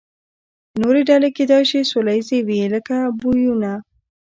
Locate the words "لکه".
2.75-2.95